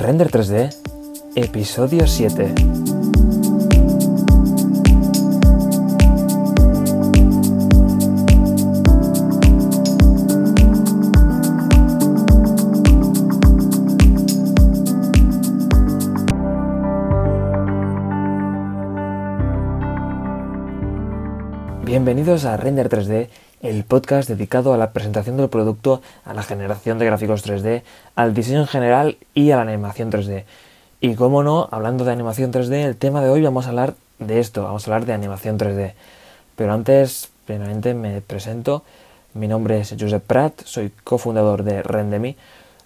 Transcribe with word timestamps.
Render 0.00 0.30
3D, 0.30 0.70
episodio 1.34 2.06
7. 2.06 2.54
Bienvenidos 21.88 22.44
a 22.44 22.58
Render 22.58 22.90
3D, 22.90 23.30
el 23.62 23.82
podcast 23.82 24.28
dedicado 24.28 24.74
a 24.74 24.76
la 24.76 24.92
presentación 24.92 25.38
del 25.38 25.48
producto, 25.48 26.02
a 26.26 26.34
la 26.34 26.42
generación 26.42 26.98
de 26.98 27.06
gráficos 27.06 27.46
3D, 27.46 27.82
al 28.14 28.34
diseño 28.34 28.60
en 28.60 28.66
general 28.66 29.16
y 29.32 29.52
a 29.52 29.56
la 29.56 29.62
animación 29.62 30.12
3D. 30.12 30.44
Y 31.00 31.14
como 31.14 31.42
no, 31.42 31.66
hablando 31.70 32.04
de 32.04 32.12
animación 32.12 32.52
3D, 32.52 32.84
el 32.84 32.98
tema 32.98 33.22
de 33.22 33.30
hoy 33.30 33.40
vamos 33.40 33.64
a 33.64 33.70
hablar 33.70 33.94
de 34.18 34.38
esto, 34.38 34.64
vamos 34.64 34.86
a 34.86 34.90
hablar 34.90 35.06
de 35.06 35.14
animación 35.14 35.58
3D. 35.58 35.94
Pero 36.56 36.74
antes, 36.74 37.30
primeramente 37.46 37.94
me 37.94 38.20
presento. 38.20 38.82
Mi 39.32 39.48
nombre 39.48 39.80
es 39.80 39.96
Josep 39.98 40.22
Prat, 40.22 40.60
soy 40.64 40.92
cofundador 41.04 41.62
de 41.62 41.82
Rendemi, 41.82 42.36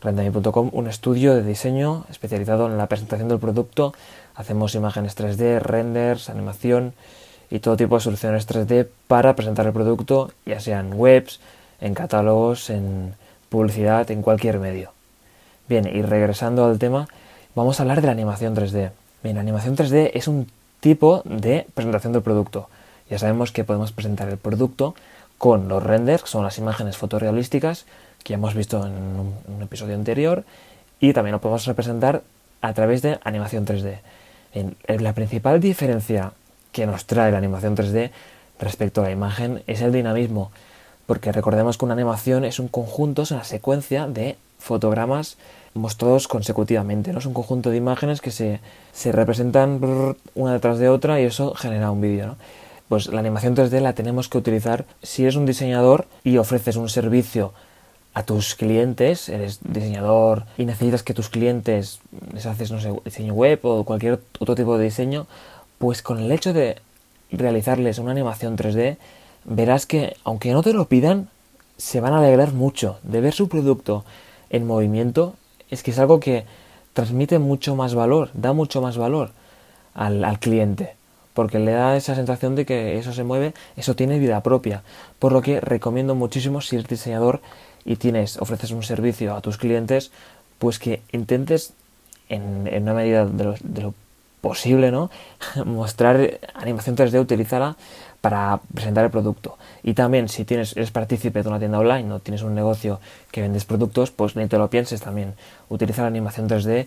rendemi.com, 0.00 0.70
un 0.72 0.86
estudio 0.86 1.34
de 1.34 1.42
diseño 1.42 2.05
especializado 2.08 2.69
en 2.69 2.78
la 2.78 2.86
presentación 2.86 3.28
del 3.28 3.41
producto. 3.41 3.94
Hacemos 4.36 4.77
imágenes 4.77 5.19
3D, 5.19 5.58
renders, 5.58 6.30
animación 6.30 6.94
y 7.52 7.59
todo 7.59 7.77
tipo 7.77 7.97
de 7.97 8.01
soluciones 8.01 8.48
3D 8.48 8.88
para 9.09 9.37
presentar 9.37 9.66
el 9.66 9.74
producto, 9.74 10.33
ya 10.47 10.59
sea 10.59 10.80
en 10.80 10.95
webs, 10.95 11.38
en 11.83 11.92
catálogos, 11.92 12.70
en 12.70 13.15
publicidad, 13.51 14.11
en 14.11 14.23
cualquier 14.23 14.59
medio. 14.59 14.92
Bien, 15.69 15.87
y 15.87 16.01
regresando 16.01 16.65
al 16.65 16.78
tema, 16.78 17.09
vamos 17.55 17.78
a 17.78 17.83
hablar 17.83 18.01
de 18.01 18.06
la 18.06 18.12
animación 18.12 18.56
3D. 18.56 18.92
Bien, 19.23 19.37
la 19.37 19.42
animación 19.42 19.77
3D 19.77 20.12
es 20.15 20.28
un 20.28 20.48
tipo 20.80 21.20
de 21.27 21.67
presentación 21.75 22.14
del 22.14 22.22
producto. 22.22 22.70
Ya 23.11 23.19
sabemos 23.19 23.53
que 23.53 23.64
podemos 23.64 23.92
presentar 23.92 24.31
el 24.31 24.39
producto 24.39 24.94
con 25.37 25.69
los 25.69 25.83
renders, 25.83 26.22
que 26.22 26.31
son 26.31 26.44
las 26.44 26.56
imágenes 26.56 26.97
fotorrealísticas 26.97 27.84
que 28.25 28.33
hemos 28.33 28.55
visto 28.55 28.87
en 28.87 28.94
un, 28.94 29.62
episodio 29.62 29.94
anterior, 29.94 30.44
y 31.00 31.12
también 31.12 31.33
lo 31.33 31.41
podemos 31.42 31.66
representar 31.66 32.22
a 32.62 32.72
través 32.72 33.03
de 33.03 33.19
animación 33.25 33.66
3D. 33.66 33.98
En, 34.55 34.77
la 34.87 35.12
principal 35.12 35.61
diferencia 35.61 36.33
que 36.73 36.87
nos 36.87 37.05
trae 37.06 37.31
la 37.31 37.39
animación 37.39 37.77
3D 37.77 38.11
respecto 38.59 39.01
a 39.01 39.05
la 39.05 39.11
imagen 39.11 39.62
es 39.67 39.83
el 39.83 39.92
dinamismo, 39.92 40.51
porque 41.06 41.33
recordemos 41.33 41.78
que 41.78 41.84
una 41.84 41.95
animación 41.95 42.45
es 42.45 42.59
un 42.59 42.69
conjunto, 42.69 43.23
es 43.23 43.31
una 43.31 43.45
secuencia 43.45 44.06
de 44.06 44.37
fotogramas 44.59 45.37
mostrados 45.75 46.28
consecutivamente, 46.28 47.12
¿no? 47.12 47.19
Es 47.19 47.27
un 47.27 47.34
conjunto 47.34 47.70
de 47.70 47.77
imágenes 47.77 48.20
que 48.20 48.31
se, 48.31 48.61
se 48.93 49.12
representan 49.12 49.81
una 50.34 50.53
detrás 50.53 50.78
de 50.78 50.89
otra 50.89 51.20
y 51.20 51.25
eso 51.25 51.55
genera 51.55 51.91
un 51.91 52.00
vídeo, 52.00 52.27
¿no? 52.27 52.37
Pues 52.89 53.06
la 53.06 53.20
animación 53.20 53.56
3D 53.56 53.81
la 53.81 53.95
tenemos 53.95 54.28
que 54.28 54.39
utilizar 54.39 54.84
si 55.03 55.23
eres 55.23 55.37
un 55.37 55.47
diseñador 55.47 56.06
y 56.25 56.37
ofreces 56.37 56.77
un 56.77 56.91
servicio 56.91 57.55
a 58.12 58.23
tus 58.23 58.55
clientes, 58.55 59.31
eres 59.31 59.61
diseñador 59.62 60.45
y 60.59 60.67
necesitas 60.67 61.03
que 61.03 61.15
tus 61.15 61.31
clientes 61.31 62.00
haces, 62.47 62.70
no 62.70 62.81
sé, 62.81 62.93
diseño 63.05 63.33
web 63.33 63.61
o 63.62 63.84
cualquier 63.84 64.20
otro 64.39 64.55
tipo 64.55 64.77
de 64.77 64.84
diseño, 64.84 65.27
pues 65.83 66.00
con 66.00 66.20
el 66.20 66.30
hecho 66.30 66.52
de 66.52 66.77
realizarles 67.33 67.98
una 67.98 68.12
animación 68.12 68.56
3D, 68.56 68.98
verás 69.44 69.84
que 69.84 70.14
aunque 70.22 70.52
no 70.52 70.62
te 70.62 70.72
lo 70.72 70.86
pidan, 70.86 71.28
se 71.77 72.00
van 72.00 72.12
a 72.12 72.19
alegrar 72.19 72.52
mucho 72.52 73.00
de 73.02 73.20
ver 73.20 73.34
su 73.34 73.48
producto 73.48 74.05
en 74.48 74.64
movimiento. 74.64 75.34
Es 75.70 75.83
que 75.83 75.91
es 75.91 75.98
algo 75.98 76.20
que 76.20 76.44
transmite 76.92 77.41
mucho 77.41 77.75
más 77.75 77.97
valor, 77.97 78.30
da 78.33 78.53
mucho 78.53 78.80
más 78.80 78.97
valor 78.97 79.33
al, 79.92 80.22
al 80.22 80.38
cliente 80.38 80.94
porque 81.34 81.58
le 81.58 81.72
da 81.72 81.97
esa 81.97 82.14
sensación 82.14 82.55
de 82.55 82.64
que 82.64 82.97
eso 82.98 83.12
se 83.12 83.25
mueve, 83.25 83.53
eso 83.77 83.97
tiene 83.97 84.20
vida 84.20 84.41
propia. 84.44 84.84
Por 85.19 85.32
lo 85.32 85.43
que 85.43 85.60
recomiendo 85.60 86.14
muchísimo 86.14 86.60
si 86.60 86.76
eres 86.76 86.87
diseñador 86.87 87.41
y 87.84 87.97
tienes, 87.97 88.37
ofreces 88.37 88.70
un 88.70 88.84
servicio 88.84 89.34
a 89.34 89.41
tus 89.41 89.59
clientes, 89.59 90.12
pues 90.60 90.78
que 90.78 91.03
intentes 91.10 91.72
en, 92.28 92.69
en 92.69 92.84
una 92.84 92.94
medida 92.94 93.26
de 93.26 93.82
lo, 93.82 93.94
posible, 94.42 94.91
¿no? 94.91 95.10
Mostrar 95.64 96.38
animación 96.53 96.94
3D, 96.94 97.19
utilizarla 97.19 97.76
para 98.20 98.60
presentar 98.75 99.04
el 99.04 99.10
producto. 99.10 99.56
Y 99.82 99.94
también 99.94 100.28
si 100.28 100.44
tienes, 100.44 100.76
eres 100.76 100.91
partícipe 100.91 101.42
de 101.42 101.48
una 101.48 101.58
tienda 101.58 101.78
online, 101.78 102.04
no 102.04 102.20
tienes 102.20 102.42
un 102.42 102.54
negocio 102.54 103.00
que 103.31 103.41
vendes 103.41 103.64
productos, 103.64 104.10
pues 104.10 104.36
ni 104.36 104.47
te 104.47 104.58
lo 104.58 104.69
pienses 104.69 105.00
también. 105.00 105.34
Utiliza 105.70 106.02
la 106.02 106.08
animación 106.08 106.48
3D 106.48 106.86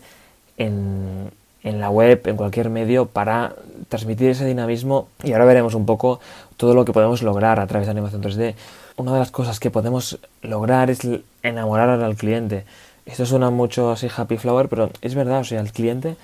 en, 0.57 1.31
en 1.63 1.79
la 1.81 1.89
web, 1.89 2.21
en 2.25 2.38
cualquier 2.38 2.69
medio, 2.69 3.07
para 3.07 3.55
transmitir 3.89 4.29
ese 4.29 4.45
dinamismo. 4.45 5.07
Y 5.23 5.33
ahora 5.33 5.45
veremos 5.45 5.73
un 5.73 5.85
poco 5.85 6.19
todo 6.57 6.73
lo 6.73 6.85
que 6.85 6.94
podemos 6.94 7.23
lograr 7.23 7.59
a 7.59 7.67
través 7.67 7.88
de 7.88 7.91
animación 7.91 8.21
3D. 8.21 8.55
Una 8.97 9.13
de 9.13 9.19
las 9.19 9.31
cosas 9.31 9.59
que 9.59 9.71
podemos 9.71 10.19
lograr 10.41 10.89
es 10.89 10.99
enamorar 11.44 11.89
al 11.89 12.15
cliente. 12.15 12.65
Esto 13.05 13.25
suena 13.25 13.49
mucho 13.49 13.91
así 13.91 14.07
happy 14.15 14.38
flower, 14.38 14.69
pero 14.69 14.89
es 15.01 15.15
verdad, 15.15 15.41
o 15.41 15.44
sea, 15.44 15.59
el 15.59 15.71
cliente 15.71 16.15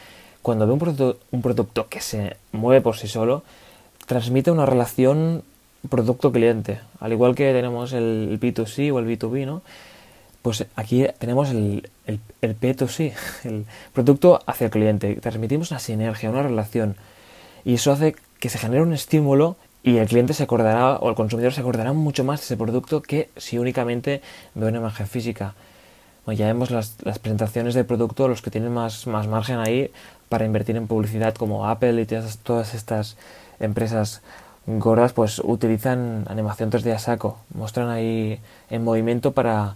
cuando 0.42 0.66
ve 0.68 0.74
un 0.74 1.42
producto, 1.42 1.88
que 1.88 2.02
se 2.02 2.38
mueve 2.52 2.82
por 2.82 2.98
sí 2.98 3.08
solo, 3.08 3.44
transmite 4.06 4.52
una 4.52 4.66
relación 4.66 5.44
producto-cliente. 5.90 6.80
Al 7.00 7.12
igual 7.12 7.36
que 7.36 7.52
tenemos 7.54 7.94
el 7.94 8.40
B2C 8.40 8.94
o 8.94 9.00
el 9.00 9.06
B2B, 9.06 9.46
¿no? 9.46 9.62
Pues 10.42 10.66
aquí 10.76 11.06
tenemos 11.20 11.50
el, 11.52 11.90
el, 12.08 12.20
el 12.42 12.60
P2C, 12.60 13.14
el 13.44 13.66
producto 13.94 14.40
hacia 14.46 14.66
el 14.66 14.72
cliente. 14.72 15.16
Transmitimos 15.16 15.72
una 15.72 15.80
sinergia, 15.80 16.30
una 16.30 16.44
relación. 16.44 16.96
Y 17.64 17.76
eso 17.76 17.92
hace 17.92 18.16
que 18.40 18.50
se 18.50 18.58
genere 18.58 18.82
un 18.82 18.94
estímulo 18.94 19.56
y 19.84 19.98
el 19.98 20.08
cliente 20.08 20.34
se 20.34 20.44
acordará, 20.44 20.98
o 20.98 21.10
el 21.10 21.16
consumidor 21.16 21.54
se 21.54 21.62
acordará 21.62 21.94
mucho 21.94 22.24
más 22.24 22.40
de 22.40 22.46
ese 22.46 22.58
producto 22.58 23.02
que 23.02 23.30
si 23.38 23.58
únicamente 23.58 24.22
ve 24.54 24.68
una 24.68 24.78
imagen 24.80 25.08
física. 25.08 25.56
Bueno, 26.26 26.38
ya 26.40 26.48
vemos 26.48 26.72
las, 26.72 26.96
las, 27.04 27.20
presentaciones 27.20 27.74
de 27.74 27.84
producto, 27.84 28.28
los 28.28 28.42
que 28.42 28.52
tienen 28.52 28.74
más, 28.74 29.08
más 29.08 29.28
margen 29.28 29.58
ahí 29.58 29.92
para 30.30 30.46
invertir 30.46 30.78
en 30.78 30.88
publicidad 30.88 31.34
como 31.34 31.68
Apple 31.68 32.02
y 32.02 32.06
todas, 32.06 32.38
todas 32.38 32.74
estas 32.74 33.18
empresas 33.60 34.22
gordas, 34.68 35.14
pues 35.14 35.40
utilizan 35.40 36.26
animación 36.30 36.72
3D 36.72 36.94
a 36.94 37.00
saco. 37.00 37.40
Muestran 37.54 37.90
ahí 37.90 38.40
en 38.70 38.84
movimiento 38.84 39.32
para 39.32 39.76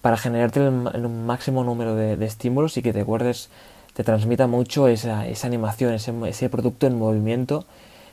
para 0.00 0.16
generarte 0.16 0.60
el, 0.60 0.88
el 0.94 1.08
máximo 1.08 1.64
número 1.64 1.94
de, 1.94 2.16
de, 2.16 2.26
estímulos 2.26 2.76
y 2.76 2.82
que 2.82 2.92
te 2.92 3.00
acuerdes, 3.00 3.48
te 3.94 4.04
transmita 4.04 4.46
mucho 4.46 4.88
esa, 4.88 5.26
esa 5.26 5.46
animación, 5.46 5.92
ese, 5.92 6.12
ese, 6.26 6.48
producto 6.48 6.86
en 6.86 6.98
movimiento, 6.98 7.64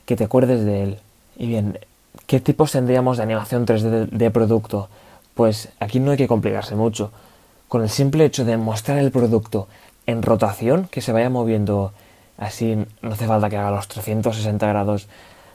que 0.05 0.15
te 0.15 0.23
acuerdes 0.23 0.65
de 0.65 0.83
él. 0.83 0.99
Y 1.37 1.47
bien, 1.47 1.79
¿qué 2.27 2.39
tipos 2.39 2.71
tendríamos 2.71 3.17
de 3.17 3.23
animación 3.23 3.65
3D 3.65 3.89
de, 3.89 4.05
de 4.07 4.31
producto? 4.31 4.89
Pues 5.35 5.69
aquí 5.79 5.99
no 5.99 6.11
hay 6.11 6.17
que 6.17 6.27
complicarse 6.27 6.75
mucho. 6.75 7.11
Con 7.67 7.81
el 7.81 7.89
simple 7.89 8.25
hecho 8.25 8.45
de 8.45 8.57
mostrar 8.57 8.99
el 8.99 9.11
producto 9.11 9.67
en 10.05 10.21
rotación, 10.21 10.87
que 10.87 11.01
se 11.01 11.11
vaya 11.11 11.29
moviendo 11.29 11.93
así, 12.37 12.77
no 13.01 13.11
hace 13.13 13.27
falta 13.27 13.49
que 13.49 13.57
haga 13.57 13.71
los 13.71 13.87
360 13.87 14.67
grados 14.67 15.07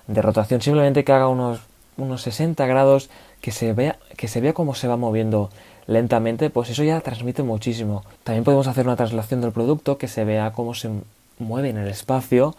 de 0.07 0.23
rotación, 0.23 0.61
simplemente 0.61 1.05
que 1.05 1.13
haga 1.13 1.29
unos, 1.29 1.61
unos 1.97 2.23
60 2.23 2.67
grados, 2.67 3.11
que 3.41 3.53
se 3.53 3.73
vea, 3.73 3.99
que 4.17 4.29
se 4.29 4.41
vea 4.41 4.53
cómo 4.53 4.75
se 4.75 4.89
va 4.89 4.97
moviendo 4.97 5.51
lentamente, 5.87 6.51
pues 6.51 6.71
eso 6.71 6.83
ya 6.83 7.01
transmite 7.01 7.43
muchísimo. 7.43 8.05
También 8.25 8.45
podemos 8.45 8.67
hacer 8.67 8.87
una 8.87 8.97
traslación 8.97 9.41
del 9.41 9.53
producto 9.53 9.99
que 9.99 10.09
se 10.09 10.25
vea 10.25 10.53
cómo 10.53 10.75
se 10.75 10.91
mueve 11.39 11.71
en 11.71 11.79
el 11.79 11.89
espacio 11.89 12.55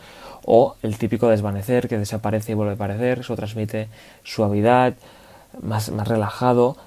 o 0.46 0.76
el 0.82 0.98
típico 0.98 1.28
desvanecer 1.28 1.88
que 1.88 1.98
desaparece 1.98 2.52
y 2.52 2.56
vuelve 2.56 2.72
a 2.72 2.76
aparecer, 2.76 3.20
eso 3.20 3.36
transmite 3.36 3.90
suavidad, 4.24 4.96
más, 5.62 5.92
más 5.92 6.08
relajado. 6.08 6.78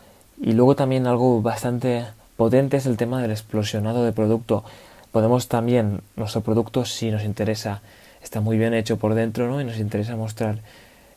Y 0.41 0.53
luego 0.53 0.75
también 0.75 1.07
algo 1.07 1.41
bastante 1.41 2.05
potente 2.37 2.77
es 2.77 2.87
el 2.87 2.97
tema 2.97 3.21
del 3.23 3.31
explosionado 3.31 4.05
de 4.05 4.13
producto. 4.13 4.65
Podemos 5.13 5.49
también, 5.49 6.01
nuestro 6.17 6.41
producto, 6.41 6.85
si 6.85 7.11
nos 7.11 7.25
interesa, 7.25 7.83
está 8.23 8.41
muy 8.41 8.59
bien 8.59 8.75
hecho 8.75 8.97
por 8.97 9.15
dentro, 9.15 9.49
¿no? 9.49 9.61
Y 9.61 9.65
nos 9.65 9.79
interesa 9.79 10.17
mostrar 10.17 10.59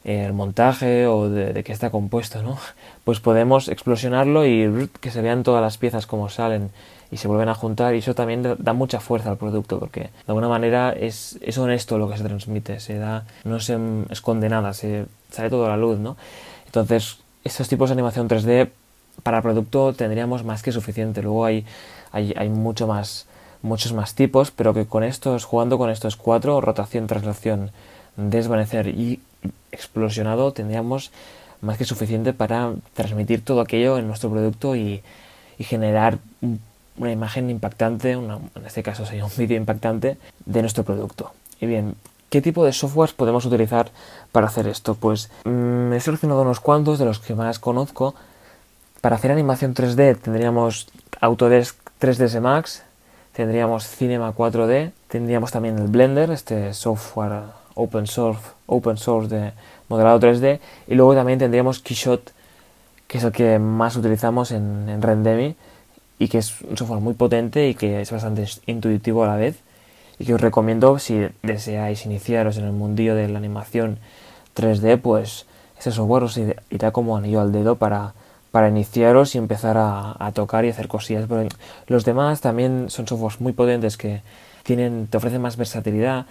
el 0.04 0.34
montaje 0.34 1.08
o 1.08 1.30
de, 1.30 1.54
de 1.54 1.64
qué 1.64 1.74
está 1.74 1.90
compuesto, 1.90 2.42
¿no? 2.42 2.58
Pues 3.04 3.20
podemos 3.20 3.70
explosionarlo 3.70 4.46
y 4.46 4.90
que 5.00 5.12
se 5.12 5.22
vean 5.22 5.44
todas 5.44 5.62
las 5.62 5.78
piezas 5.78 6.06
como 6.06 6.30
salen 6.30 6.72
y 7.10 7.18
se 7.18 7.28
vuelven 7.28 7.50
a 7.50 7.56
juntar 7.56 7.96
y 7.96 8.00
eso 8.00 8.14
también 8.16 8.44
da 8.58 8.74
mucha 8.74 9.00
fuerza 9.00 9.30
al 9.30 9.38
producto 9.38 9.80
porque 9.80 10.02
de 10.02 10.10
alguna 10.28 10.50
manera 10.50 10.92
es, 10.92 11.40
es 11.42 11.58
honesto 11.58 11.98
lo 11.98 12.10
que 12.10 12.18
se 12.18 12.24
transmite, 12.24 12.80
se 12.80 12.98
da, 12.98 13.26
no 13.46 13.60
se 13.60 13.78
esconde 14.10 14.50
nada, 14.50 14.74
se 14.74 15.06
sale 15.32 15.50
todo 15.50 15.66
a 15.66 15.70
la 15.70 15.78
luz, 15.78 16.00
¿no? 16.00 16.18
Entonces, 16.66 17.20
estos 17.44 17.70
tipos 17.70 17.90
de 17.90 17.94
animación 17.94 18.28
3D 18.28 18.70
para 19.24 19.42
producto 19.42 19.94
tendríamos 19.94 20.44
más 20.44 20.64
que 20.64 20.72
suficiente. 20.72 21.22
Luego 21.22 21.46
hay, 21.46 21.66
hay, 22.12 22.34
hay 22.38 22.50
mucho 22.50 22.88
más, 22.88 23.26
muchos 23.62 23.94
más 23.94 24.16
tipos, 24.16 24.52
pero 24.52 24.74
que 24.74 24.86
con 24.86 25.04
estos, 25.04 25.46
jugando 25.46 25.78
con 25.78 25.90
estos 25.90 26.16
cuatro, 26.16 26.62
rotación, 26.62 27.08
traslación, 27.08 27.72
desvanecer 28.16 28.88
y 28.88 29.20
explosionado 29.72 30.52
tendríamos 30.52 31.12
más 31.62 31.78
que 31.78 31.86
suficiente 31.86 32.34
para 32.34 32.74
transmitir 32.94 33.44
todo 33.44 33.62
aquello 33.62 33.98
en 33.98 34.08
nuestro 34.08 34.30
producto 34.30 34.76
y, 34.76 35.02
y 35.58 35.64
generar 35.64 36.20
una 36.98 37.12
imagen 37.12 37.50
impactante, 37.50 38.12
en 38.12 38.40
este 38.66 38.84
caso 38.84 39.06
sería 39.06 39.26
un 39.26 39.32
vídeo 39.38 39.58
impactante 39.58 40.18
de 40.46 40.62
nuestro 40.62 40.84
producto. 40.84 41.32
Y 41.60 41.66
bien, 41.66 41.96
¿qué 42.30 42.42
tipo 42.42 42.66
de 42.66 42.74
softwares 42.74 43.14
podemos 43.14 43.46
utilizar 43.46 43.90
para 44.32 44.48
hacer 44.48 44.68
esto? 44.68 44.96
Pues 44.96 45.30
mm, 45.46 45.94
he 45.94 46.00
seleccionado 46.00 46.42
unos 46.42 46.60
cuantos 46.60 47.00
de 47.00 47.06
los 47.06 47.20
que 47.20 47.36
más 47.36 47.60
conozco. 47.60 48.16
Para 49.08 49.16
hacer 49.16 49.32
animación 49.32 49.74
3D 49.74 50.18
tendríamos 50.18 50.90
Autodesk 51.22 51.78
3ds 52.02 52.42
Max, 52.42 52.84
tendríamos 53.32 53.88
Cinema 53.88 54.36
4D, 54.36 54.92
tendríamos 55.08 55.50
también 55.50 55.80
el 55.80 55.88
Blender, 55.88 56.30
este 56.30 56.74
software 56.74 57.44
open 57.74 58.06
source, 58.06 58.42
open 58.66 58.98
source 58.98 59.34
de 59.34 59.54
modelado 59.88 60.20
3D, 60.20 60.60
y 60.90 60.96
luego 60.96 61.16
también 61.16 61.40
tendríamos 61.40 61.80
Keyshot, 61.80 62.34
que 63.08 63.20
es 63.20 63.24
el 63.24 63.32
que 63.32 63.60
más 63.60 63.96
utilizamos 63.96 64.52
en, 64.52 64.90
en 64.90 65.02
Rendemi 65.02 65.56
y 66.20 66.28
que 66.28 66.40
es 66.40 66.60
un 66.64 66.76
software 66.76 67.00
muy 67.00 67.14
potente 67.14 67.70
y 67.70 67.76
que 67.76 68.02
es 68.02 68.12
bastante 68.12 68.46
intuitivo 68.66 69.24
a 69.24 69.28
la 69.28 69.38
vez 69.38 69.56
y 70.20 70.26
que 70.26 70.34
os 70.34 70.42
recomiendo 70.42 71.00
si 71.00 71.30
deseáis 71.44 72.06
iniciaros 72.06 72.58
en 72.58 72.66
el 72.66 72.74
mundillo 72.74 73.16
de 73.16 73.30
la 73.30 73.38
animación 73.38 74.00
3D, 74.54 75.00
pues 75.00 75.46
ese 75.80 75.94
software 75.94 76.24
os 76.24 76.38
irá 76.70 76.92
como 76.92 77.16
anillo 77.16 77.40
al 77.40 77.54
dedo 77.54 77.78
para, 77.78 78.14
para 78.58 78.70
iniciaros 78.70 79.36
y 79.36 79.38
empezar 79.38 79.78
a, 79.78 80.32
tocar 80.34 80.66
y 80.66 80.70
hacer 80.70 80.88
cosillas. 80.88 81.30
los 81.86 82.06
demás 82.06 82.42
también 82.42 82.90
son 82.90 83.08
softwares 83.08 83.40
muy 83.40 83.54
potentes 83.54 83.98
que 83.98 84.24
tienen, 84.64 85.06
te 85.06 85.18
ofrecen 85.18 85.44
más 85.44 85.58
versatilidad, 85.58 86.26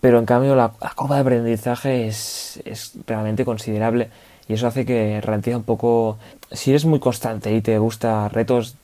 pero 0.00 0.20
en 0.20 0.24
cambio 0.24 0.54
la, 0.54 0.68
curva 0.94 1.16
de 1.16 1.22
aprendizaje 1.22 2.06
es, 2.06 2.62
es, 2.64 2.92
realmente 3.08 3.44
considerable 3.44 4.08
y 4.46 4.52
eso 4.52 4.68
hace 4.68 4.86
que 4.86 5.20
ralentice 5.20 5.56
un 5.56 5.64
poco. 5.64 6.16
Si 6.52 6.70
eres 6.70 6.84
muy 6.84 7.00
constante 7.00 7.52
y 7.52 7.60
te 7.60 7.76
gusta 7.78 8.28
retos, 8.28 8.76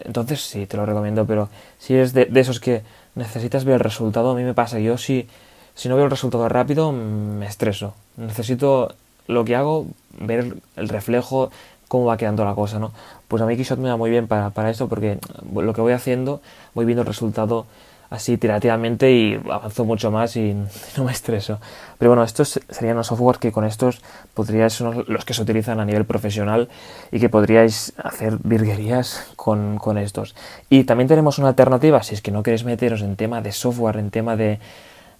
entonces 0.00 0.42
sí, 0.42 0.66
te 0.66 0.76
lo 0.76 0.84
recomiendo, 0.84 1.24
pero 1.24 1.48
si 1.78 1.94
eres 1.94 2.12
de, 2.12 2.28
esos 2.34 2.60
que 2.60 2.82
necesitas 3.14 3.64
ver 3.64 3.76
el 3.76 3.80
resultado, 3.80 4.32
a 4.32 4.34
mí 4.34 4.42
me 4.42 4.52
pasa, 4.52 4.78
yo 4.78 4.98
si, 4.98 5.26
si 5.74 5.88
no 5.88 5.96
veo 5.96 6.04
el 6.04 6.10
resultado 6.10 6.50
rápido 6.50 6.92
me 6.92 7.46
estreso. 7.46 7.94
Necesito 8.18 8.94
lo 9.26 9.42
que 9.46 9.56
hago, 9.56 9.86
ver 10.18 10.56
el 10.76 10.88
reflejo, 10.90 11.50
cómo 11.90 12.04
va 12.04 12.16
quedando 12.16 12.44
la 12.44 12.54
cosa, 12.54 12.78
¿no? 12.78 12.92
Pues 13.26 13.42
a 13.42 13.46
mí 13.46 13.56
Keyshot 13.56 13.80
me 13.80 13.88
da 13.88 13.96
muy 13.96 14.10
bien 14.10 14.28
para, 14.28 14.50
para 14.50 14.70
eso 14.70 14.88
porque 14.88 15.18
lo 15.52 15.74
que 15.74 15.80
voy 15.80 15.92
haciendo, 15.92 16.40
voy 16.72 16.84
viendo 16.84 17.02
el 17.02 17.06
resultado 17.08 17.66
así 18.10 18.38
tirativamente 18.38 19.10
y 19.10 19.40
avanzo 19.50 19.84
mucho 19.84 20.12
más 20.12 20.36
y 20.36 20.54
no 20.96 21.04
me 21.04 21.10
estreso. 21.10 21.58
Pero 21.98 22.12
bueno, 22.12 22.22
estos 22.22 22.60
serían 22.68 22.96
los 22.96 23.08
software 23.08 23.38
que 23.38 23.50
con 23.50 23.64
estos 23.64 24.02
podríais, 24.34 24.72
son 24.72 25.04
los 25.08 25.24
que 25.24 25.34
se 25.34 25.42
utilizan 25.42 25.80
a 25.80 25.84
nivel 25.84 26.04
profesional 26.04 26.68
y 27.10 27.18
que 27.18 27.28
podríais 27.28 27.92
hacer 27.96 28.38
virguerías 28.44 29.26
con, 29.34 29.78
con 29.78 29.98
estos. 29.98 30.36
Y 30.68 30.84
también 30.84 31.08
tenemos 31.08 31.40
una 31.40 31.48
alternativa, 31.48 32.04
si 32.04 32.14
es 32.14 32.22
que 32.22 32.30
no 32.30 32.44
queréis 32.44 32.62
meteros 32.62 33.02
en 33.02 33.16
tema 33.16 33.40
de 33.40 33.50
software, 33.50 33.96
en 33.96 34.10
tema 34.10 34.36
de 34.36 34.60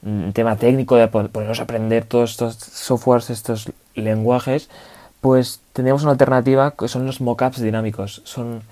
en 0.06 0.32
tema 0.32 0.54
técnico, 0.54 0.96
de 0.96 1.08
poneros 1.08 1.58
a 1.58 1.64
aprender 1.64 2.04
todos 2.04 2.30
estos 2.30 2.54
softwares, 2.54 3.28
estos 3.28 3.70
lenguajes, 3.94 4.70
pues 5.20 5.60
tenemos 5.72 6.02
una 6.02 6.12
alternativa 6.12 6.72
que 6.72 6.88
son 6.88 7.06
los 7.06 7.20
mockups 7.20 7.60
dinámicos. 7.60 8.22
Son, 8.24 8.62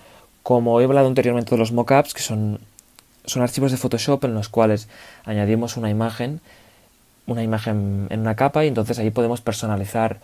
como 0.43 0.81
he 0.81 0.85
hablado 0.85 1.07
anteriormente 1.09 1.51
de 1.51 1.59
los 1.59 1.73
mockups, 1.73 2.15
que 2.15 2.23
son 2.23 2.61
son 3.29 3.43
archivos 3.43 3.71
de 3.71 3.77
Photoshop 3.77 4.25
en 4.25 4.35
los 4.35 4.49
cuales 4.49 4.89
añadimos 5.25 5.77
una 5.77 5.91
imagen, 5.91 6.41
una 7.27 7.43
imagen 7.43 8.07
en 8.11 8.21
una 8.21 8.35
capa 8.35 8.65
y 8.65 8.69
entonces 8.69 8.99
ahí 8.99 9.11
podemos 9.11 9.41
personalizar 9.41 10.19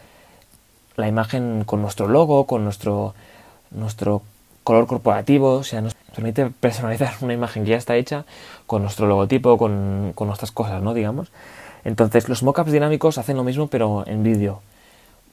la 0.96 1.08
imagen 1.08 1.64
con 1.64 1.82
nuestro 1.82 2.08
logo, 2.08 2.46
con 2.46 2.64
nuestro, 2.64 3.14
nuestro 3.70 4.22
color 4.62 4.86
corporativo, 4.86 5.54
o 5.54 5.64
sea, 5.64 5.80
nos 5.80 5.94
permite 6.14 6.46
personalizar 6.46 7.14
una 7.20 7.34
imagen 7.34 7.64
que 7.64 7.70
ya 7.70 7.76
está 7.76 7.96
hecha 7.96 8.24
con 8.66 8.82
nuestro 8.82 9.06
logotipo, 9.06 9.58
con, 9.58 10.12
con 10.14 10.28
nuestras 10.28 10.52
cosas, 10.52 10.82
¿no? 10.82 10.94
Digamos. 10.94 11.30
Entonces, 11.84 12.28
los 12.30 12.42
mockups 12.42 12.72
dinámicos 12.72 13.18
hacen 13.18 13.36
lo 13.36 13.44
mismo, 13.44 13.66
pero 13.66 14.04
en 14.06 14.22
vídeo. 14.22 14.62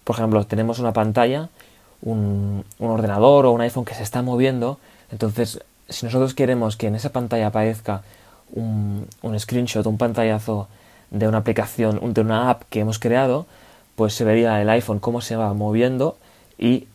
Por 0.03 0.15
ejemplo, 0.15 0.45
tenemos 0.45 0.79
una 0.79 0.93
pantalla, 0.93 1.49
un, 2.01 2.65
ordenador 2.79 3.45
o 3.45 3.51
un 3.51 3.61
iPhone 3.61 3.85
que 3.85 3.93
se 3.93 4.03
está 4.03 4.21
moviendo, 4.21 4.79
entonces 5.11 5.61
si 5.89 6.05
nosotros 6.05 6.33
queremos 6.33 6.77
que 6.77 6.87
en 6.87 6.95
esa 6.95 7.09
pantalla 7.09 7.47
aparezca 7.47 8.01
un, 8.53 9.07
un 9.21 9.39
screenshot, 9.39 9.85
un 9.85 9.97
pantallazo 9.97 10.67
de 11.09 11.27
una 11.27 11.39
aplicación, 11.39 12.13
de 12.13 12.21
una 12.21 12.49
app 12.49 12.63
que 12.69 12.79
hemos 12.79 12.97
creado, 12.97 13.45
pues 13.95 14.13
se 14.13 14.23
vería 14.23 14.61
el 14.61 14.69
iPhone 14.69 14.99
cómo 14.99 15.21
se 15.21 15.35
va 15.35 15.53
moviendo 15.53 16.17
y 16.57 16.87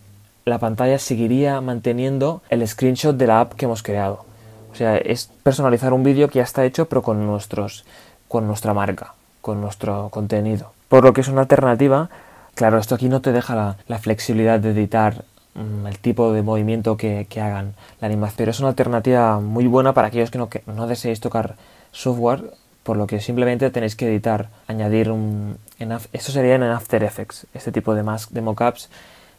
la 0.44 0.58
pantalla 0.58 0.98
seguiría 0.98 1.60
manteniendo 1.60 2.40
el 2.48 2.66
screenshot 2.66 3.16
de 3.16 3.26
la 3.26 3.40
app 3.40 3.52
que 3.54 3.66
hemos 3.66 3.82
creado. 3.82 4.24
O 4.72 4.74
sea, 4.74 4.96
es 4.96 5.30
personalizar 5.42 5.92
un 5.92 6.02
vídeo 6.02 6.28
que 6.28 6.38
ya 6.38 6.44
está 6.44 6.64
hecho 6.64 6.88
pero 6.88 7.02
con 7.02 7.26
nuestros 7.26 7.84
con 8.28 8.46
nuestra 8.46 8.74
marca, 8.74 9.14
con 9.40 9.60
nuestro 9.60 10.08
contenido. 10.10 10.72
Por 10.88 11.04
lo 11.04 11.12
que 11.12 11.20
es 11.20 11.28
una 11.28 11.42
alternativa, 11.42 12.08
claro, 12.56 12.78
esto 12.78 12.96
aquí 12.96 13.08
no 13.08 13.20
te 13.20 13.30
deja 13.30 13.76
la, 13.86 13.98
flexibilidad 13.98 14.58
de 14.58 14.70
editar 14.70 15.24
Mm, 15.56 15.86
el 15.86 15.98
tipo 15.98 16.32
de 16.34 16.42
movimiento 16.42 16.96
que, 16.98 17.26
hagan 17.36 17.74
la 18.00 18.06
animación. 18.06 18.36
Pero 18.36 18.50
es 18.50 18.60
una 18.60 18.68
alternativa 18.68 19.40
muy 19.40 19.66
buena 19.66 19.94
para 19.94 20.08
aquellos 20.08 20.30
que 20.30 20.38
no, 20.38 20.50
que 20.50 20.62
no 20.66 20.86
deseéis 20.86 21.20
tocar 21.20 21.56
software, 21.92 22.52
por 22.82 22.96
lo 22.98 23.06
que 23.06 23.20
simplemente 23.20 23.70
tenéis 23.70 23.96
que 23.96 24.06
editar, 24.06 24.50
añadir 24.68 25.10
un... 25.10 25.56
En, 25.78 25.92
esto 25.92 26.32
sería 26.32 26.56
en 26.56 26.62
After 26.64 27.02
Effects, 27.02 27.46
este 27.54 27.72
tipo 27.72 27.94
de, 27.94 28.02
mask, 28.02 28.30
de 28.32 28.42
mockups. 28.42 28.90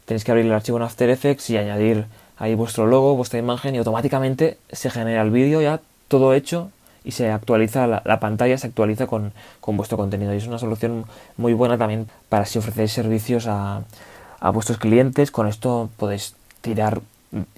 Tenéis 0.06 0.24
que 0.24 0.32
abrir 0.32 0.46
el 0.46 0.52
archivo 0.52 0.78
en 0.78 0.84
After 0.84 1.08
Effects 1.08 1.50
y 1.50 1.56
añadir 1.56 2.06
ahí 2.36 2.54
vuestro 2.54 2.86
logo, 2.86 3.14
vuestra 3.14 3.38
imagen 3.38 3.74
y 3.74 3.78
automáticamente 3.78 4.58
se 4.72 4.90
genera 4.90 5.22
el 5.22 5.30
vídeo 5.30 5.60
ya 5.60 5.80
todo 6.08 6.34
hecho 6.34 6.70
y 7.08 7.12
se 7.12 7.30
actualiza 7.30 7.86
la, 7.86 8.20
pantalla, 8.20 8.58
se 8.58 8.66
actualiza 8.66 9.06
con, 9.06 9.32
con, 9.62 9.78
vuestro 9.78 9.96
contenido. 9.96 10.34
Y 10.34 10.36
es 10.36 10.46
una 10.46 10.58
solución 10.58 11.06
muy 11.38 11.54
buena 11.54 11.78
también 11.78 12.06
para 12.28 12.44
si 12.44 12.58
ofrecéis 12.58 12.92
servicios 12.92 13.46
a, 13.46 13.80
a 14.40 14.50
vuestros 14.50 14.76
clientes. 14.76 15.30
Con 15.30 15.48
esto 15.48 15.88
podéis 15.96 16.34
tirar 16.60 17.00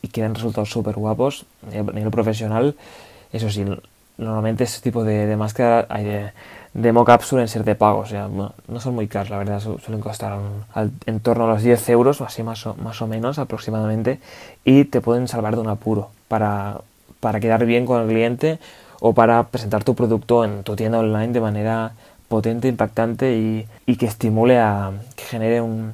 y 0.03 0.07
quedan 0.07 0.37
resultados 0.37 0.71
súper 0.71 0.95
guapos 0.95 1.47
a 1.67 1.83
nivel 1.93 2.13
profesional. 2.13 2.77
Eso 3.33 3.51
sí, 3.51 3.65
normalmente 4.19 4.63
este 4.63 4.83
tipo 4.83 5.03
de, 5.03 5.27
de 5.27 5.37
máscara 5.37 5.83
de, 5.99 6.31
de 6.73 6.93
mockups 6.93 7.27
suelen 7.27 7.49
ser 7.49 7.65
de 7.65 7.75
pago, 7.75 7.99
o 7.99 8.07
sea, 8.07 8.29
no, 8.29 8.55
son 8.79 8.95
muy 8.95 9.09
caros, 9.09 9.31
la 9.31 9.39
verdad, 9.39 9.59
suelen 9.59 10.01
costar 10.01 10.39
en 11.07 11.19
torno 11.19 11.47
a 11.47 11.55
los 11.55 11.63
10 11.65 11.89
euros, 11.89 12.21
o 12.21 12.25
así 12.25 12.45
más 12.45 12.65
o, 12.69 12.77
más 12.77 13.03
o 13.03 13.09
menos 13.09 13.41
aproximadamente, 13.41 14.21
y 14.65 14.85
te 14.85 15.01
pueden 15.01 15.27
salvar 15.27 15.57
de 15.57 15.63
un 15.63 15.69
apuro 15.69 16.11
para, 16.29 16.83
para 17.19 17.41
quedar 17.41 17.67
bien 17.67 17.85
con 17.85 18.03
el 18.03 18.09
cliente 18.09 18.61
o 19.01 19.13
para 19.13 19.49
presentar 19.49 19.83
tu 19.83 19.95
producto 19.95 20.45
en 20.45 20.63
tu 20.63 20.77
tienda 20.77 20.99
online 20.99 21.33
de 21.33 21.41
manera 21.41 21.93
potente, 22.29 22.69
impactante 22.69 23.37
y, 23.37 23.67
y 23.87 23.97
que 23.97 24.07
estimule 24.07 24.59
a 24.59 24.93
que 25.17 25.25
genere 25.25 25.61
un, 25.61 25.93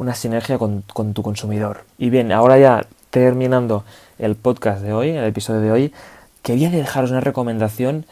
una 0.00 0.14
sinergia 0.14 0.58
con, 0.58 0.82
tu 0.82 1.22
consumidor. 1.22 1.84
Y 1.98 2.08
bien, 2.08 2.32
ahora 2.32 2.58
ya 2.58 2.86
terminando 3.10 3.84
el 4.18 4.34
podcast 4.34 4.80
de 4.80 4.94
hoy, 4.94 5.10
el 5.10 5.24
episodio 5.24 5.60
de 5.60 5.70
hoy, 5.70 5.94
quería 6.42 6.70
dejaros 6.70 7.10
una 7.10 7.20
recomendación 7.20 8.06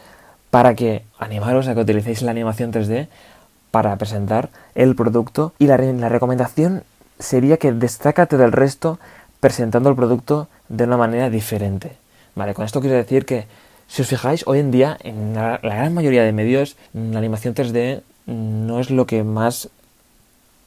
para 0.51 0.75
que 0.75 1.03
animaros 1.17 1.67
a 1.67 1.73
que 1.73 1.81
utilicéis 1.81 2.21
la 2.21 2.29
animación 2.29 2.71
3D 2.71 3.07
para 3.71 3.95
presentar 3.95 4.49
el 4.75 4.95
producto 4.95 5.53
y 5.57 5.65
la, 5.65 5.77
la 5.77 6.09
recomendación 6.09 6.83
sería 7.17 7.57
que 7.57 7.71
destácate 7.71 8.37
del 8.37 8.51
resto 8.51 8.99
presentando 9.39 9.89
el 9.89 9.95
producto 9.95 10.47
de 10.69 10.83
una 10.83 10.97
manera 10.97 11.31
diferente. 11.31 11.97
Vale, 12.35 12.53
con 12.53 12.65
esto 12.65 12.81
quiero 12.81 12.97
decir 12.97 13.25
que 13.25 13.47
si 13.89 14.03
os 14.03 14.07
fijáis, 14.07 14.45
hoy 14.45 14.59
en 14.59 14.69
día 14.69 14.97
en 15.03 15.33
la 15.33 15.57
gran 15.57 15.93
mayoría 15.93 16.23
de 16.23 16.31
medios 16.31 16.77
la 16.93 17.17
animación 17.17 17.55
3D 17.55 18.01
no 18.27 18.79
es 18.79 18.91
lo 18.91 19.07
que 19.07 19.23
más 19.23 19.69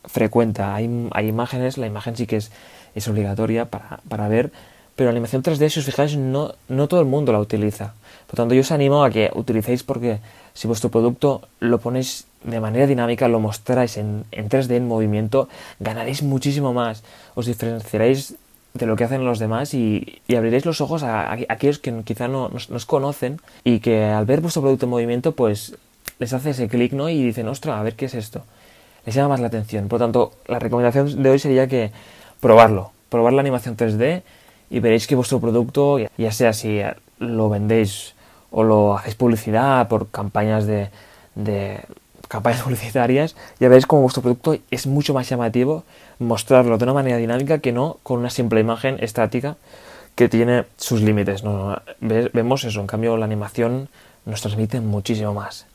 frecuenta. 0.04 0.74
Hay, 0.74 1.08
hay 1.12 1.28
imágenes, 1.28 1.78
la 1.78 1.86
imagen 1.86 2.16
sí 2.16 2.26
que 2.26 2.36
es, 2.36 2.50
es 2.96 3.06
obligatoria 3.06 3.66
para, 3.66 4.00
para, 4.08 4.26
ver, 4.26 4.50
pero 4.96 5.06
la 5.06 5.12
animación 5.12 5.44
3D, 5.44 5.68
si 5.68 5.78
os 5.78 5.86
fijáis, 5.86 6.16
no, 6.16 6.54
no 6.68 6.88
todo 6.88 6.98
el 6.98 7.06
mundo 7.06 7.32
la 7.32 7.38
utiliza. 7.38 7.94
Por 8.26 8.36
tanto, 8.36 8.54
yo 8.54 8.62
os 8.62 8.72
animo 8.72 9.04
a 9.04 9.10
que 9.10 9.30
utilicéis 9.34 9.84
porque 9.84 10.18
si 10.52 10.66
vuestro 10.66 10.90
producto 10.90 11.42
lo 11.60 11.78
ponéis 11.78 12.26
de 12.42 12.58
manera 12.58 12.88
dinámica, 12.88 13.28
lo 13.28 13.38
mostráis 13.38 13.98
en, 13.98 14.24
en 14.32 14.48
3D, 14.48 14.72
en 14.72 14.88
movimiento, 14.88 15.48
ganaréis 15.78 16.24
muchísimo 16.24 16.72
más. 16.72 17.04
Os 17.36 17.46
diferenciaréis 17.46 18.34
de 18.74 18.86
lo 18.86 18.96
que 18.96 19.04
hacen 19.04 19.24
los 19.24 19.38
demás 19.38 19.74
y, 19.74 20.20
y 20.26 20.34
abriréis 20.36 20.64
los 20.64 20.80
ojos 20.80 21.02
a, 21.02 21.32
aquellos 21.32 21.78
que 21.78 22.02
quizá 22.04 22.28
no 22.28 22.48
nos, 22.48 22.86
conocen 22.86 23.40
y 23.64 23.80
que 23.80 24.04
al 24.04 24.24
ver 24.24 24.40
vuestro 24.40 24.62
producto 24.62 24.86
en 24.86 24.90
movimiento, 24.90 25.32
pues 25.32 25.76
les 26.18 26.32
hace 26.32 26.50
ese 26.50 26.68
clic, 26.68 26.92
¿no? 26.92 27.08
Y 27.08 27.22
dicen, 27.22 27.48
ostras, 27.48 27.78
a 27.78 27.82
ver 27.82 27.94
qué 27.96 28.06
es 28.06 28.14
esto 28.14 28.44
les 29.04 29.14
llama 29.14 29.30
más 29.30 29.40
la 29.40 29.48
atención. 29.48 29.88
Por 29.88 30.00
lo 30.00 30.06
tanto, 30.06 30.32
la 30.46 30.58
recomendación 30.58 31.22
de 31.22 31.30
hoy 31.30 31.38
sería 31.38 31.66
que 31.66 31.90
probarlo, 32.40 32.92
probar 33.08 33.32
la 33.32 33.40
animación 33.40 33.76
3D 33.76 34.22
y 34.70 34.80
veréis 34.80 35.06
que 35.06 35.14
vuestro 35.14 35.40
producto, 35.40 35.98
ya 36.16 36.32
sea 36.32 36.52
si 36.52 36.80
lo 37.18 37.48
vendéis 37.48 38.14
o 38.50 38.62
lo 38.62 38.96
hacéis 38.96 39.14
publicidad 39.14 39.88
por 39.88 40.10
campañas 40.10 40.66
de, 40.66 40.90
de 41.34 41.80
campañas 42.32 42.62
publicitarias, 42.64 43.36
ya 43.60 43.68
veréis 43.68 43.86
como 43.86 44.02
vuestro 44.02 44.22
producto 44.22 44.56
es 44.70 44.86
mucho 44.86 45.12
más 45.12 45.28
llamativo 45.28 45.84
mostrarlo 46.18 46.78
de 46.78 46.84
una 46.84 46.94
manera 46.94 47.18
dinámica 47.18 47.58
que 47.58 47.72
no 47.72 47.98
con 48.02 48.20
una 48.20 48.30
simple 48.30 48.60
imagen 48.60 48.96
estática 49.00 49.56
que 50.14 50.28
tiene 50.30 50.64
sus 50.78 51.02
límites. 51.02 51.44
¿no? 51.44 51.76
Vemos 52.00 52.64
eso, 52.64 52.80
en 52.80 52.86
cambio 52.86 53.16
la 53.18 53.26
animación 53.26 53.88
nos 54.24 54.40
transmite 54.40 54.80
muchísimo 54.80 55.34
más. 55.34 55.66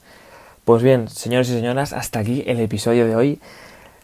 Pues 0.65 0.81
bien, 0.81 1.07
señores 1.07 1.49
y 1.49 1.53
señoras, 1.53 1.93
hasta 1.93 2.19
aquí 2.19 2.43
el 2.47 2.59
episodio 2.59 3.05
de 3.05 3.15
hoy. 3.15 3.39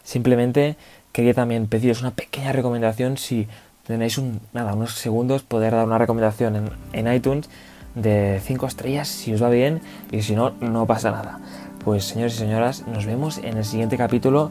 Simplemente 0.04 0.76
quería 1.12 1.34
también 1.34 1.66
pediros 1.66 2.00
una 2.02 2.12
pequeña 2.12 2.52
recomendación 2.52 3.16
si 3.18 3.48
tenéis 3.86 4.16
un, 4.16 4.40
nada, 4.52 4.74
unos 4.74 4.94
segundos 4.94 5.42
poder 5.42 5.72
dar 5.72 5.86
una 5.86 5.98
recomendación 5.98 6.56
en, 6.56 6.70
en 6.92 7.12
iTunes 7.12 7.48
de 7.94 8.40
5 8.44 8.66
estrellas 8.66 9.08
si 9.08 9.32
os 9.34 9.42
va 9.42 9.50
bien 9.50 9.80
y 10.10 10.22
si 10.22 10.34
no, 10.34 10.50
no 10.60 10.86
pasa 10.86 11.10
nada. 11.10 11.38
Pues 11.84 12.04
señores 12.04 12.34
y 12.36 12.38
señoras, 12.38 12.84
nos 12.86 13.04
vemos 13.04 13.38
en 13.38 13.58
el 13.58 13.64
siguiente 13.64 13.98
capítulo. 13.98 14.50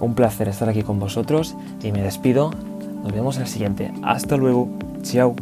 Un 0.00 0.14
placer 0.14 0.48
estar 0.48 0.68
aquí 0.68 0.82
con 0.82 0.98
vosotros 0.98 1.56
y 1.82 1.92
me 1.92 2.02
despido. 2.02 2.50
Nos 3.02 3.12
vemos 3.12 3.36
en 3.36 3.42
el 3.42 3.48
siguiente. 3.48 3.92
Hasta 4.02 4.36
luego. 4.36 4.68
Chao. 5.02 5.34